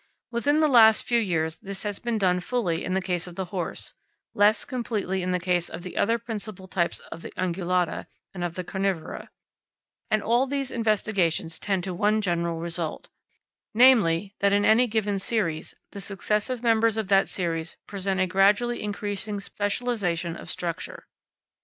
Within 0.31 0.61
the 0.61 0.67
last 0.67 1.03
few 1.03 1.19
years 1.19 1.59
this 1.59 1.83
has 1.83 1.99
been 1.99 2.17
done 2.17 2.39
fully 2.39 2.83
in 2.83 2.95
the 2.95 3.03
case 3.03 3.27
of 3.27 3.35
the 3.35 3.45
horse, 3.53 3.93
less 4.33 4.65
completely 4.65 5.21
in 5.21 5.29
the 5.31 5.39
case 5.39 5.69
of 5.69 5.83
the 5.83 5.95
other 5.95 6.17
principal 6.17 6.67
types 6.67 6.97
of 7.11 7.21
the 7.21 7.31
ungulata 7.37 8.07
and 8.33 8.43
of 8.43 8.55
the 8.55 8.63
carnivora; 8.63 9.29
and 10.09 10.23
all 10.23 10.47
these 10.47 10.71
investigations 10.71 11.59
tend 11.59 11.83
to 11.83 11.93
one 11.93 12.19
general 12.19 12.57
result, 12.59 13.09
namely, 13.75 14.33
that, 14.39 14.53
in 14.53 14.65
any 14.65 14.87
given 14.87 15.19
series, 15.19 15.75
the 15.91 16.01
successive 16.01 16.63
members 16.63 16.97
of 16.97 17.07
that 17.09 17.29
series 17.29 17.77
present 17.85 18.19
a 18.19 18.25
gradually 18.25 18.81
increasing 18.81 19.39
specialisation 19.39 20.35
of 20.35 20.49
structure. 20.49 21.05